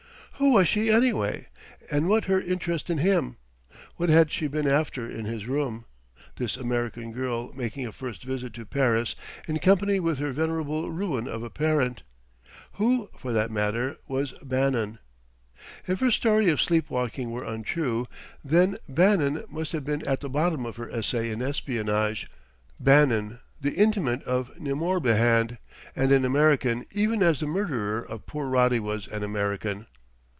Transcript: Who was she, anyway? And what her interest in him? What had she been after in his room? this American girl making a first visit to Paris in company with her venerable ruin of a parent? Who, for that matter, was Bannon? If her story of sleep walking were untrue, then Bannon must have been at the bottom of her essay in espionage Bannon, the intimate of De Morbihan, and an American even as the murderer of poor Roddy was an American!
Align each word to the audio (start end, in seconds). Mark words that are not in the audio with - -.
Who 0.35 0.53
was 0.53 0.67
she, 0.67 0.89
anyway? 0.89 1.49
And 1.91 2.09
what 2.09 2.25
her 2.25 2.41
interest 2.41 2.89
in 2.89 2.97
him? 2.97 3.37
What 3.97 4.09
had 4.09 4.31
she 4.31 4.47
been 4.47 4.65
after 4.67 5.07
in 5.07 5.25
his 5.25 5.45
room? 5.45 5.85
this 6.37 6.57
American 6.57 7.11
girl 7.11 7.53
making 7.53 7.85
a 7.85 7.91
first 7.91 8.23
visit 8.23 8.51
to 8.55 8.65
Paris 8.65 9.13
in 9.47 9.59
company 9.59 9.99
with 9.99 10.17
her 10.17 10.31
venerable 10.31 10.89
ruin 10.89 11.27
of 11.27 11.43
a 11.43 11.51
parent? 11.51 12.01
Who, 12.73 13.11
for 13.15 13.31
that 13.33 13.51
matter, 13.51 13.97
was 14.07 14.31
Bannon? 14.41 14.97
If 15.85 15.99
her 15.99 16.09
story 16.09 16.49
of 16.49 16.59
sleep 16.59 16.89
walking 16.89 17.29
were 17.29 17.43
untrue, 17.43 18.07
then 18.43 18.77
Bannon 18.89 19.43
must 19.47 19.73
have 19.73 19.83
been 19.83 20.01
at 20.07 20.21
the 20.21 20.29
bottom 20.29 20.65
of 20.65 20.77
her 20.77 20.89
essay 20.89 21.29
in 21.29 21.43
espionage 21.43 22.27
Bannon, 22.79 23.41
the 23.61 23.73
intimate 23.75 24.23
of 24.23 24.49
De 24.55 24.73
Morbihan, 24.73 25.59
and 25.95 26.11
an 26.11 26.25
American 26.25 26.85
even 26.93 27.21
as 27.21 27.41
the 27.41 27.45
murderer 27.45 28.01
of 28.01 28.25
poor 28.25 28.47
Roddy 28.49 28.79
was 28.79 29.07
an 29.07 29.21
American! 29.21 29.85